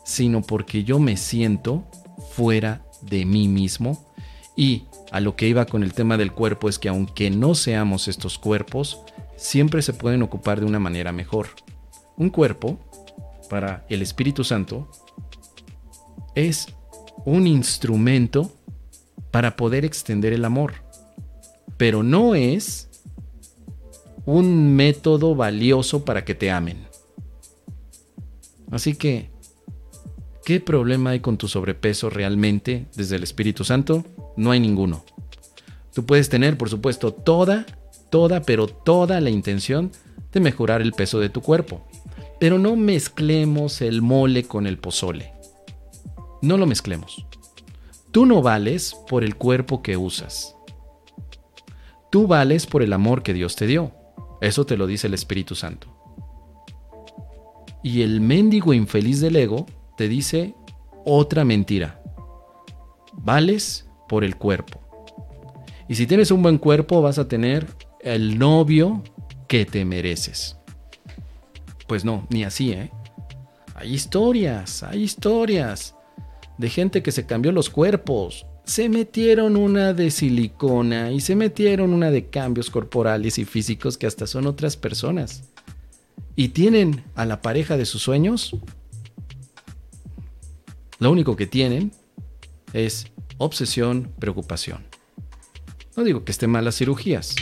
sino 0.05 0.41
porque 0.41 0.83
yo 0.83 0.99
me 0.99 1.17
siento 1.17 1.85
fuera 2.31 2.85
de 3.01 3.25
mí 3.25 3.47
mismo 3.47 4.07
y 4.55 4.83
a 5.11 5.19
lo 5.19 5.35
que 5.35 5.47
iba 5.47 5.65
con 5.65 5.83
el 5.83 5.93
tema 5.93 6.17
del 6.17 6.31
cuerpo 6.31 6.69
es 6.69 6.79
que 6.79 6.89
aunque 6.89 7.29
no 7.29 7.55
seamos 7.55 8.07
estos 8.07 8.37
cuerpos, 8.37 9.01
siempre 9.35 9.81
se 9.81 9.93
pueden 9.93 10.21
ocupar 10.21 10.59
de 10.59 10.65
una 10.65 10.79
manera 10.79 11.11
mejor. 11.11 11.49
Un 12.15 12.29
cuerpo, 12.29 12.79
para 13.49 13.85
el 13.89 14.01
Espíritu 14.01 14.43
Santo, 14.43 14.89
es 16.35 16.67
un 17.25 17.47
instrumento 17.47 18.51
para 19.31 19.55
poder 19.55 19.85
extender 19.85 20.33
el 20.33 20.45
amor, 20.45 20.73
pero 21.77 22.03
no 22.03 22.35
es 22.35 22.89
un 24.25 24.75
método 24.75 25.35
valioso 25.35 26.03
para 26.03 26.25
que 26.25 26.35
te 26.35 26.51
amen. 26.51 26.87
Así 28.71 28.95
que, 28.95 29.29
¿qué 30.45 30.59
problema 30.59 31.11
hay 31.11 31.21
con 31.21 31.37
tu 31.37 31.47
sobrepeso 31.47 32.09
realmente 32.09 32.87
desde 32.95 33.15
el 33.15 33.23
Espíritu 33.23 33.63
Santo? 33.63 34.05
No 34.35 34.51
hay 34.51 34.59
ninguno. 34.59 35.05
Tú 35.93 36.05
puedes 36.05 36.29
tener, 36.29 36.57
por 36.57 36.69
supuesto, 36.69 37.13
toda, 37.13 37.65
toda, 38.11 38.41
pero 38.41 38.67
toda 38.67 39.21
la 39.21 39.29
intención 39.29 39.91
de 40.31 40.39
mejorar 40.39 40.81
el 40.81 40.91
peso 40.91 41.19
de 41.19 41.29
tu 41.29 41.41
cuerpo. 41.41 41.87
Pero 42.39 42.59
no 42.59 42.75
mezclemos 42.75 43.81
el 43.81 44.01
mole 44.01 44.43
con 44.43 44.67
el 44.67 44.77
pozole. 44.77 45.33
No 46.41 46.57
lo 46.57 46.67
mezclemos. 46.67 47.25
Tú 48.11 48.25
no 48.25 48.41
vales 48.41 48.95
por 49.09 49.23
el 49.23 49.35
cuerpo 49.35 49.81
que 49.81 49.97
usas. 49.97 50.55
Tú 52.11 52.27
vales 52.27 52.65
por 52.65 52.83
el 52.83 52.93
amor 52.93 53.23
que 53.23 53.33
Dios 53.33 53.55
te 53.55 53.67
dio. 53.67 53.91
Eso 54.39 54.65
te 54.65 54.77
lo 54.77 54.87
dice 54.87 55.07
el 55.07 55.13
Espíritu 55.13 55.55
Santo. 55.55 55.87
Y 57.83 58.01
el 58.01 58.21
mendigo 58.21 58.73
infeliz 58.73 59.19
del 59.19 59.35
ego 59.35 59.65
te 59.97 60.07
dice 60.07 60.55
otra 61.05 61.43
mentira. 61.43 62.01
Vales 63.13 63.89
por 64.07 64.23
el 64.23 64.35
cuerpo. 64.35 64.79
Y 65.89 65.95
si 65.95 66.05
tienes 66.05 66.31
un 66.31 66.41
buen 66.41 66.57
cuerpo 66.57 67.01
vas 67.01 67.17
a 67.17 67.27
tener 67.27 67.67
el 68.01 68.37
novio 68.37 69.03
que 69.47 69.65
te 69.65 69.85
mereces. 69.85 70.57
Pues 71.87 72.03
no, 72.03 72.27
ni 72.29 72.43
así, 72.43 72.71
¿eh? 72.71 72.91
Hay 73.75 73.93
historias, 73.93 74.83
hay 74.83 75.03
historias 75.03 75.95
de 76.57 76.69
gente 76.69 77.03
que 77.03 77.11
se 77.11 77.25
cambió 77.25 77.51
los 77.51 77.69
cuerpos. 77.69 78.45
se 78.65 78.89
metieron 78.89 79.55
una 79.55 79.93
de 79.93 80.11
silicona 80.11 81.11
y 81.13 81.21
se 81.21 81.37
metieron 81.37 81.93
una 81.93 82.11
de 82.11 82.29
cambios 82.29 82.69
corporales 82.69 83.37
y 83.37 83.45
físicos 83.45 83.97
que 83.97 84.07
hasta 84.07 84.27
son 84.27 84.45
otras 84.45 84.75
personas. 84.75 85.43
Y 86.35 86.49
tienen 86.49 87.01
a 87.15 87.25
la 87.25 87.41
pareja 87.41 87.77
de 87.77 87.85
sus 87.85 88.01
sueños. 88.01 88.53
Lo 90.99 91.11
único 91.11 91.37
que 91.37 91.47
tienen 91.47 91.93
es 92.73 93.07
obsesión, 93.37 94.11
preocupación. 94.19 94.83
No 95.95 96.03
digo 96.03 96.25
que 96.25 96.33
estén 96.33 96.49
mal 96.49 96.65
las 96.65 96.75
cirugías. 96.75 97.35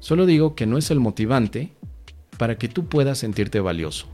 Solo 0.00 0.24
digo 0.24 0.54
que 0.54 0.64
no 0.64 0.78
es 0.78 0.90
el 0.90 0.98
motivante 0.98 1.74
para 2.38 2.56
que 2.58 2.68
tú 2.68 2.88
puedas 2.88 3.18
sentirte 3.18 3.60
valioso. 3.60 4.06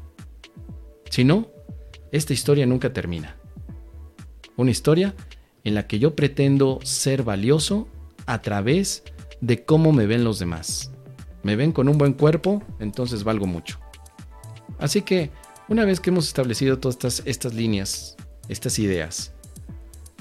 Si 1.10 1.24
no, 1.24 1.48
esta 2.12 2.32
historia 2.32 2.66
nunca 2.66 2.92
termina. 2.92 3.36
Una 4.56 4.70
historia 4.70 5.14
en 5.64 5.74
la 5.74 5.86
que 5.86 5.98
yo 5.98 6.14
pretendo 6.16 6.80
ser 6.82 7.22
valioso 7.22 7.88
a 8.26 8.42
través 8.42 9.04
de 9.40 9.64
cómo 9.64 9.92
me 9.92 10.06
ven 10.06 10.24
los 10.24 10.38
demás. 10.38 10.90
Me 11.42 11.56
ven 11.56 11.72
con 11.72 11.88
un 11.88 11.98
buen 11.98 12.12
cuerpo, 12.12 12.62
entonces 12.80 13.24
valgo 13.24 13.46
mucho. 13.46 13.78
Así 14.78 15.02
que, 15.02 15.30
una 15.68 15.84
vez 15.84 16.00
que 16.00 16.10
hemos 16.10 16.26
establecido 16.26 16.78
todas 16.78 17.22
estas, 17.24 17.54
líneas, 17.54 18.16
estas 18.48 18.78
ideas, 18.78 19.32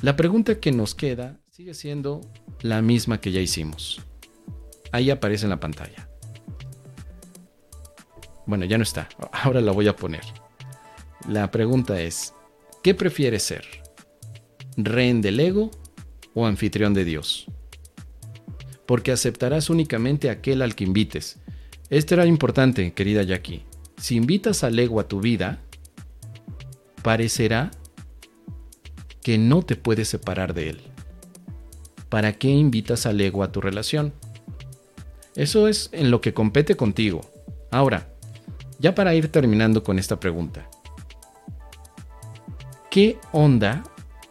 la 0.01 0.15
pregunta 0.15 0.59
que 0.59 0.71
nos 0.71 0.93
queda 0.93 1.39
sigue 1.49 1.73
siendo 1.73 2.21
la 2.61 2.81
misma 2.81 3.19
que 3.19 3.31
ya 3.31 3.41
hicimos. 3.41 4.01
Ahí 4.91 5.09
aparece 5.09 5.45
en 5.45 5.49
la 5.51 5.59
pantalla. 5.59 6.06
Bueno, 8.47 8.65
ya 8.65 8.77
no 8.77 8.83
está. 8.83 9.09
Ahora 9.31 9.61
la 9.61 9.73
voy 9.73 9.87
a 9.87 9.95
poner. 9.95 10.23
La 11.27 11.51
pregunta 11.51 12.01
es, 12.01 12.33
¿qué 12.81 12.95
prefieres 12.95 13.43
ser? 13.43 13.65
¿Rehén 14.77 15.21
del 15.21 15.39
ego 15.39 15.69
o 16.33 16.45
anfitrión 16.45 16.93
de 16.93 17.03
Dios? 17.03 17.45
Porque 18.85 19.11
aceptarás 19.11 19.69
únicamente 19.69 20.29
aquel 20.29 20.61
al 20.61 20.75
que 20.75 20.85
invites. 20.85 21.39
Esto 21.89 22.13
era 22.13 22.25
importante, 22.25 22.93
querida 22.93 23.23
Jackie. 23.23 23.65
Si 23.97 24.15
invitas 24.15 24.63
al 24.63 24.79
ego 24.79 25.01
a 25.01 25.07
tu 25.07 25.19
vida, 25.19 25.59
parecerá 27.01 27.71
que 29.21 29.37
no 29.37 29.61
te 29.61 29.75
puedes 29.75 30.07
separar 30.07 30.53
de 30.53 30.69
él. 30.69 30.81
¿Para 32.07 32.33
qué 32.33 32.47
invitas 32.47 33.05
al 33.05 33.19
ego 33.19 33.43
a 33.43 33.51
tu 33.51 33.59
relación? 33.59 34.13
Eso 35.35 35.67
es 35.67 35.89
en 35.91 36.11
lo 36.11 36.21
que 36.21 36.33
compete 36.33 36.77
contigo. 36.77 37.29
Ahora, 37.71 38.07
ya 38.79 38.95
para 38.95 39.13
ir 39.15 39.31
terminando 39.31 39.83
con 39.83 39.99
esta 39.99 40.19
pregunta. 40.19 40.69
¿Qué 42.89 43.17
onda, 43.31 43.83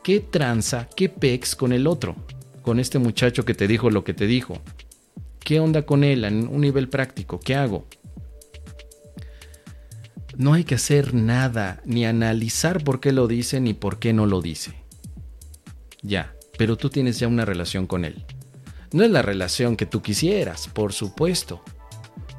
qué 0.02 0.20
tranza, 0.20 0.88
qué 0.96 1.08
pex 1.08 1.54
con 1.54 1.72
el 1.72 1.86
otro? 1.86 2.16
Con 2.62 2.80
este 2.80 2.98
muchacho 2.98 3.44
que 3.44 3.54
te 3.54 3.68
dijo 3.68 3.90
lo 3.90 4.04
que 4.04 4.14
te 4.14 4.26
dijo. 4.26 4.60
¿Qué 5.40 5.60
onda 5.60 5.82
con 5.82 6.02
él 6.02 6.24
en 6.24 6.48
un 6.48 6.60
nivel 6.60 6.88
práctico? 6.88 7.38
¿Qué 7.38 7.54
hago? 7.54 7.86
No 10.36 10.54
hay 10.54 10.64
que 10.64 10.74
hacer 10.74 11.14
nada, 11.14 11.80
ni 11.84 12.04
analizar 12.04 12.82
por 12.82 13.00
qué 13.00 13.12
lo 13.12 13.26
dice 13.26 13.60
ni 13.60 13.74
por 13.74 13.98
qué 13.98 14.12
no 14.12 14.26
lo 14.26 14.42
dice 14.42 14.86
ya, 16.06 16.34
pero 16.56 16.76
tú 16.76 16.88
tienes 16.88 17.18
ya 17.18 17.28
una 17.28 17.44
relación 17.44 17.86
con 17.86 18.04
él. 18.04 18.24
No 18.92 19.04
es 19.04 19.10
la 19.10 19.22
relación 19.22 19.76
que 19.76 19.86
tú 19.86 20.00
quisieras, 20.02 20.68
por 20.68 20.92
supuesto, 20.92 21.62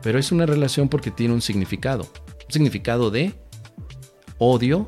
pero 0.08 0.20
es 0.20 0.32
una 0.32 0.46
relación 0.46 0.88
porque 0.88 1.12
tiene 1.12 1.34
un 1.34 1.42
significado, 1.42 2.04
un 2.46 2.54
significado 2.54 3.12
de 3.12 3.34
odio 4.38 4.88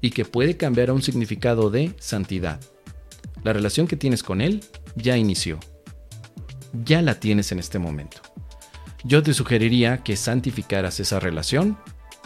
y 0.00 0.10
que 0.10 0.24
puede 0.24 0.56
cambiar 0.56 0.88
a 0.88 0.92
un 0.92 1.02
significado 1.02 1.70
de 1.70 1.94
santidad. 2.00 2.60
La 3.44 3.52
relación 3.52 3.86
que 3.86 3.94
tienes 3.94 4.24
con 4.24 4.40
él 4.40 4.64
ya 4.96 5.16
inició, 5.16 5.60
ya 6.84 7.00
la 7.00 7.20
tienes 7.20 7.52
en 7.52 7.60
este 7.60 7.78
momento. 7.78 8.22
Yo 9.04 9.22
te 9.22 9.34
sugeriría 9.34 9.98
que 9.98 10.16
santificaras 10.16 10.98
esa 10.98 11.20
relación 11.20 11.78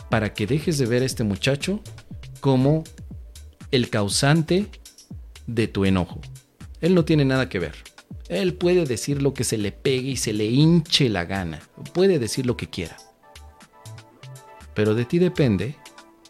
para 0.09 0.33
que 0.33 0.47
dejes 0.47 0.79
de 0.79 0.87
ver 0.87 1.03
a 1.03 1.05
este 1.05 1.25
muchacho 1.25 1.83
como 2.41 2.85
el 3.71 3.91
causante 3.91 4.65
de 5.47 5.69
tu 5.69 5.85
enojo. 5.85 6.23
Él 6.81 6.95
no 6.95 7.05
tiene 7.05 7.27
nada 7.27 7.51
que 7.51 7.59
ver. 7.59 7.75
Él 8.31 8.55
puede 8.55 8.85
decir 8.85 9.21
lo 9.21 9.35
que 9.35 9.43
se 9.43 9.59
le 9.59 9.73
pegue 9.73 10.11
y 10.11 10.17
se 10.17 10.33
le 10.33 10.47
hinche 10.47 11.09
la 11.09 11.25
gana. 11.25 11.59
Puede 11.93 12.21
decir 12.21 12.47
lo 12.47 12.57
que 12.57 12.71
quiera. 12.71 12.97
Pero 14.73 14.95
de 14.95 15.05
ti 15.05 15.19
depende 15.19 15.75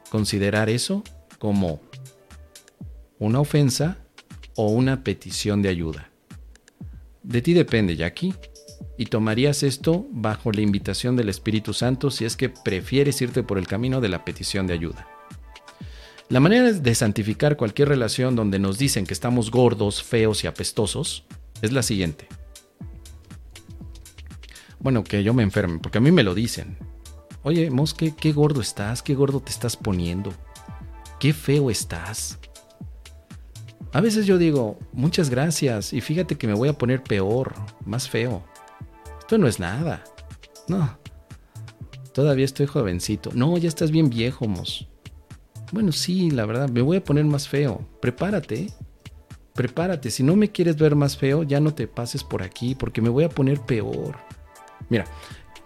considerar 0.09 0.71
eso 0.71 1.05
como 1.39 1.83
una 3.19 3.39
ofensa 3.39 3.99
o 4.57 4.69
una 4.69 5.05
petición 5.05 5.61
de 5.61 5.69
ayuda. 5.69 6.11
De 7.23 7.43
ti 7.43 7.53
depende, 7.53 7.97
Jackie. 7.97 8.35
Y 8.97 9.07
tomarías 9.07 9.63
esto 9.63 10.07
bajo 10.11 10.53
la 10.53 10.63
invitación 10.63 11.17
del 11.17 11.29
Espíritu 11.29 11.75
Santo 11.75 12.11
si 12.11 12.25
es 12.25 12.35
que 12.35 12.49
prefieres 12.49 13.21
irte 13.21 13.43
por 13.43 13.59
el 13.59 13.67
camino 13.67 14.01
de 14.01 14.09
la 14.09 14.25
petición 14.25 14.67
de 14.67 14.73
ayuda. 14.73 15.07
La 16.31 16.41
manera 16.41 16.73
de 16.73 16.95
santificar 16.95 17.59
cualquier 17.59 17.89
relación 17.89 18.37
donde 18.37 18.59
nos 18.59 18.79
dicen 18.79 19.05
que 19.05 19.13
estamos 19.13 19.51
gordos, 19.51 20.03
feos 20.03 20.45
y 20.45 20.47
apestosos 20.47 21.25
es 21.63 21.73
la 21.73 21.83
siguiente. 21.83 22.27
Bueno, 24.79 25.05
que 25.05 25.23
yo 25.23 25.35
me 25.35 25.43
enferme, 25.43 25.79
porque 25.79 25.99
a 25.99 26.01
mí 26.01 26.11
me 26.11 26.23
lo 26.23 26.35
dicen. 26.35 26.79
Oye, 27.43 27.71
Mosque, 27.71 28.15
qué 28.17 28.33
gordo 28.33 28.61
estás, 28.61 29.03
qué 29.03 29.15
gordo 29.15 29.41
te 29.41 29.51
estás 29.51 29.77
poniendo, 29.77 30.33
qué 31.19 31.33
feo 31.33 31.71
estás. 31.71 32.39
A 33.93 34.01
veces 34.01 34.27
yo 34.27 34.39
digo, 34.39 34.79
muchas 34.93 35.31
gracias, 35.31 35.93
y 35.93 36.01
fíjate 36.01 36.37
que 36.37 36.47
me 36.47 36.55
voy 36.55 36.69
a 36.69 36.79
poner 36.79 37.03
peor, 37.03 37.55
más 37.85 38.09
feo. 38.09 38.45
Esto 39.19 39.37
no 39.37 39.47
es 39.47 39.59
nada. 39.59 40.05
No. 40.69 40.99
Todavía 42.13 42.45
estoy 42.45 42.67
jovencito. 42.67 43.31
No, 43.35 43.57
ya 43.59 43.69
estás 43.69 43.91
bien 43.91 44.11
viejo, 44.11 44.47
Mos. 44.47 44.89
Bueno, 45.73 45.93
sí, 45.93 46.31
la 46.31 46.47
verdad, 46.47 46.69
me 46.69 46.83
voy 46.83 46.99
a 46.99 47.05
poner 47.05 47.25
más 47.25 47.49
feo. 47.49 47.87
Prepárate. 48.01 48.73
Prepárate. 49.55 50.11
Si 50.11 50.23
no 50.23 50.37
me 50.37 50.51
quieres 50.51 50.77
ver 50.77 50.95
más 50.95 51.17
feo, 51.17 51.43
ya 51.43 51.61
no 51.61 51.75
te 51.75 51.87
pases 51.87 52.25
por 52.25 52.43
aquí 52.43 52.75
porque 52.75 53.03
me 53.03 53.09
voy 53.09 53.25
a 53.25 53.29
poner 53.29 53.61
peor. 53.61 54.19
Mira, 54.89 55.05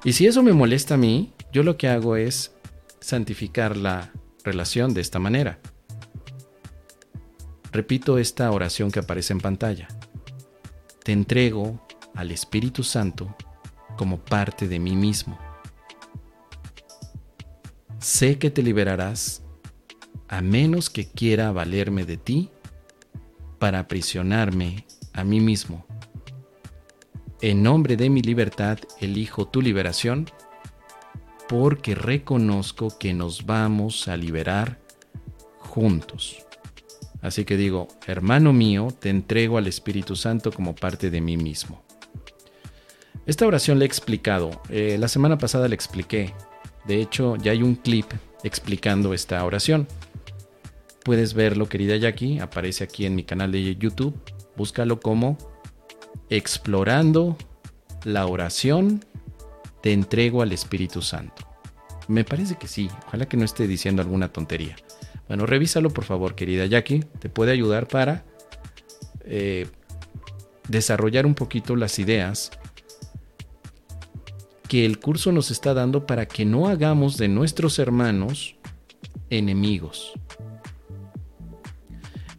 y 0.04 0.12
si 0.12 0.26
eso 0.26 0.42
me 0.42 0.52
molesta 0.52 0.94
a 0.94 0.98
mí, 0.98 1.32
yo 1.52 1.62
lo 1.62 1.76
que 1.76 1.88
hago 1.88 2.16
es 2.16 2.52
santificar 3.00 3.76
la 3.76 4.12
relación 4.42 4.94
de 4.94 5.00
esta 5.00 5.18
manera. 5.18 5.58
Repito 7.72 8.18
esta 8.18 8.50
oración 8.50 8.90
que 8.90 9.00
aparece 9.00 9.32
en 9.32 9.40
pantalla. 9.40 9.88
Te 11.02 11.12
entrego 11.12 11.84
al 12.14 12.30
Espíritu 12.30 12.82
Santo 12.82 13.34
como 13.96 14.18
parte 14.18 14.68
de 14.68 14.78
mí 14.78 14.94
mismo. 14.94 15.38
Sé 17.98 18.38
que 18.38 18.50
te 18.50 18.62
liberarás 18.62 19.42
a 20.28 20.40
menos 20.40 20.90
que 20.90 21.06
quiera 21.06 21.52
valerme 21.52 22.04
de 22.04 22.16
ti 22.16 22.50
para 23.64 23.78
aprisionarme 23.78 24.84
a 25.14 25.24
mí 25.24 25.40
mismo. 25.40 25.86
En 27.40 27.62
nombre 27.62 27.96
de 27.96 28.10
mi 28.10 28.20
libertad 28.20 28.78
elijo 29.00 29.48
tu 29.48 29.62
liberación, 29.62 30.28
porque 31.48 31.94
reconozco 31.94 32.98
que 32.98 33.14
nos 33.14 33.46
vamos 33.46 34.06
a 34.06 34.18
liberar 34.18 34.80
juntos. 35.60 36.44
Así 37.22 37.46
que 37.46 37.56
digo, 37.56 37.88
hermano 38.06 38.52
mío, 38.52 38.88
te 39.00 39.08
entrego 39.08 39.56
al 39.56 39.66
Espíritu 39.66 40.14
Santo 40.14 40.52
como 40.52 40.74
parte 40.74 41.08
de 41.10 41.22
mí 41.22 41.38
mismo. 41.38 41.82
Esta 43.24 43.46
oración 43.46 43.78
la 43.78 43.86
he 43.86 43.88
explicado. 43.88 44.60
Eh, 44.68 44.98
la 45.00 45.08
semana 45.08 45.38
pasada 45.38 45.68
la 45.68 45.74
expliqué. 45.74 46.34
De 46.86 47.00
hecho, 47.00 47.36
ya 47.36 47.52
hay 47.52 47.62
un 47.62 47.76
clip 47.76 48.12
explicando 48.42 49.14
esta 49.14 49.42
oración. 49.42 49.88
Puedes 51.04 51.34
verlo, 51.34 51.68
querida 51.68 51.96
Jackie, 51.96 52.38
aparece 52.38 52.82
aquí 52.82 53.04
en 53.04 53.14
mi 53.14 53.24
canal 53.24 53.52
de 53.52 53.76
YouTube. 53.76 54.18
Búscalo 54.56 55.00
como 55.00 55.36
Explorando 56.30 57.36
la 58.04 58.26
oración, 58.26 59.04
te 59.82 59.92
entrego 59.92 60.40
al 60.40 60.52
Espíritu 60.52 61.02
Santo. 61.02 61.46
Me 62.08 62.24
parece 62.24 62.56
que 62.56 62.68
sí, 62.68 62.88
ojalá 63.06 63.26
que 63.26 63.36
no 63.36 63.44
esté 63.44 63.66
diciendo 63.66 64.00
alguna 64.00 64.32
tontería. 64.32 64.76
Bueno, 65.28 65.44
revísalo 65.44 65.90
por 65.90 66.04
favor, 66.04 66.34
querida 66.34 66.64
Jackie, 66.64 67.00
te 67.18 67.28
puede 67.28 67.52
ayudar 67.52 67.86
para 67.86 68.24
eh, 69.26 69.66
desarrollar 70.68 71.26
un 71.26 71.34
poquito 71.34 71.76
las 71.76 71.98
ideas 71.98 72.50
que 74.68 74.86
el 74.86 74.98
curso 74.98 75.32
nos 75.32 75.50
está 75.50 75.74
dando 75.74 76.06
para 76.06 76.26
que 76.26 76.46
no 76.46 76.68
hagamos 76.68 77.18
de 77.18 77.28
nuestros 77.28 77.78
hermanos 77.78 78.56
enemigos. 79.30 80.14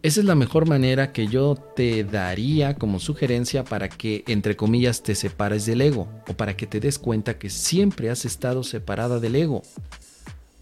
Esa 0.02 0.20
es 0.20 0.26
la 0.26 0.34
mejor 0.34 0.68
manera 0.68 1.12
que 1.12 1.26
yo 1.26 1.54
te 1.54 2.04
daría 2.04 2.74
como 2.74 3.00
sugerencia 3.00 3.64
para 3.64 3.88
que, 3.88 4.22
entre 4.28 4.54
comillas, 4.56 5.02
te 5.02 5.14
separes 5.14 5.66
del 5.66 5.80
ego 5.80 6.08
o 6.28 6.34
para 6.34 6.56
que 6.56 6.66
te 6.66 6.80
des 6.80 6.98
cuenta 6.98 7.38
que 7.38 7.50
siempre 7.50 8.10
has 8.10 8.24
estado 8.24 8.62
separada 8.62 9.18
del 9.18 9.36
ego. 9.36 9.62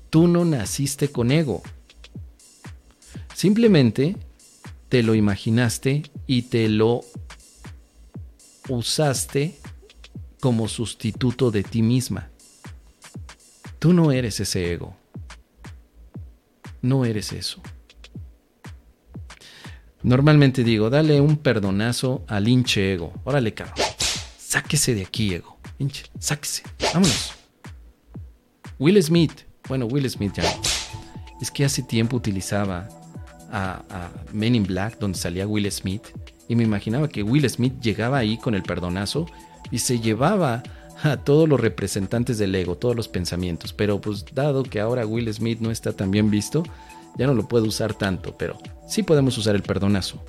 Tú 0.09 0.29
no 0.29 0.45
naciste 0.45 1.09
con 1.09 1.31
ego. 1.31 1.63
Simplemente 3.35 4.17
te 4.89 5.03
lo 5.03 5.15
imaginaste 5.15 6.05
y 6.27 6.43
te 6.43 6.69
lo 6.69 7.01
usaste 8.69 9.59
como 10.41 10.69
sustituto 10.69 11.51
de 11.51 11.65
ti 11.65 11.83
misma. 11.83 12.31
Tú 13.79 13.93
no 13.93 14.13
eres 14.13 14.41
ese 14.41 14.73
ego. 14.73 14.97
No 16.81 17.05
eres 17.05 17.33
eso. 17.33 17.61
Normalmente 20.05 20.65
digo, 20.65 20.91
dale 20.91 21.19
un 21.23 21.39
perdonazo 21.39 22.25
al 22.29 22.47
hinche 22.47 22.93
ego. 22.93 23.15
Órale, 23.25 23.55
cabrón. 23.55 23.75
Sáquese 24.39 24.95
de 24.95 25.03
aquí, 25.03 25.33
ego. 25.33 25.57
Hinche, 25.79 26.05
sáquese. 26.19 26.63
Vámonos. 26.93 27.33
Will 28.79 29.03
Smith. 29.03 29.33
Bueno, 29.67 29.87
Will 29.87 30.09
Smith 30.11 30.35
ya. 30.35 30.45
Es 31.41 31.51
que 31.51 31.65
hace 31.65 31.83
tiempo 31.83 32.19
utilizaba 32.19 32.87
a, 33.51 34.11
Men 34.31 34.55
in 34.55 34.65
Black, 34.65 34.99
donde 34.99 35.17
salía 35.17 35.47
Will 35.47 35.73
Smith, 35.73 36.03
y 36.49 36.55
me 36.55 36.65
imaginaba 36.65 37.09
que 37.09 37.23
Will 37.23 37.49
Smith 37.49 37.81
llegaba 37.81 38.19
ahí 38.19 38.37
con 38.37 38.55
el 38.55 38.63
perdonazo 38.63 39.25
y 39.71 39.79
se 39.79 40.01
llevaba 40.01 40.63
a 41.03 41.17
todos 41.17 41.49
los 41.49 41.59
representantes 41.59 42.37
del 42.37 42.55
ego, 42.55 42.77
todos 42.77 42.95
los 42.95 43.09
pensamientos. 43.09 43.73
Pero 43.73 44.03
pues 44.03 44.27
dado 44.35 44.65
que 44.65 44.81
ahora 44.81 45.07
Will 45.07 45.33
Smith 45.33 45.61
no 45.61 45.71
está 45.71 45.95
tan 45.95 46.11
bien 46.11 46.31
visto, 46.31 46.63
ya 47.17 47.27
no 47.27 47.35
lo 47.35 47.49
puedo 47.49 47.67
usar 47.67 47.95
tanto, 47.95 48.37
pero 48.37 48.59
sí 48.89 49.03
podemos 49.03 49.37
usar 49.39 49.55
el 49.55 49.63
perdonazo. 49.63 50.25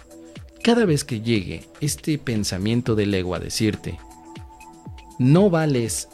Cada 0.64 0.86
vez 0.86 1.04
que 1.04 1.22
llegue 1.22 1.68
este 1.82 2.18
pensamiento 2.18 2.96
del 2.96 3.14
ego 3.14 3.36
a 3.36 3.40
decirte, 3.40 4.00
no 5.20 5.50
vales 5.50 6.10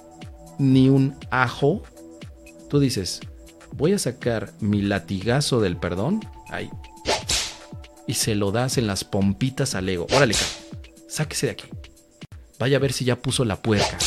ni 0.60 0.90
un 0.90 1.16
ajo, 1.30 1.84
tú 2.70 2.80
dices, 2.80 3.22
voy 3.74 3.94
a 3.94 4.00
sacar 4.00 4.52
mi 4.60 4.82
latigazo 4.82 5.62
del 5.62 5.78
perdón, 5.78 6.20
ahí, 6.50 6.70
y 8.08 8.14
se 8.16 8.36
lo 8.36 8.52
das 8.52 8.78
en 8.78 8.88
las 8.88 9.04
pompitas 9.04 9.76
al 9.76 9.88
ego. 9.88 10.08
Órale, 10.14 10.36
sáquese 11.08 11.48
de 11.48 11.52
aquí. 11.54 11.68
Vaya 12.60 12.78
a 12.78 12.80
ver 12.80 12.94
si 12.94 13.06
ya 13.06 13.16
puso 13.16 13.46
la 13.46 13.62
puerca 13.62 13.98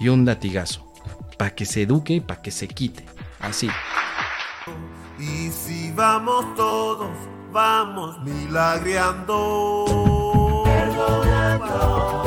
y 0.00 0.08
un 0.08 0.24
latigazo, 0.24 0.92
para 1.38 1.54
que 1.54 1.66
se 1.66 1.82
eduque 1.82 2.14
y 2.14 2.20
para 2.20 2.42
que 2.42 2.50
se 2.50 2.66
quite. 2.66 3.04
Así 3.40 3.68
vamos 5.94 6.54
todos, 6.54 7.10
vamos 7.52 8.20
milagreando. 8.22 9.84
Perdonando. 10.64 12.21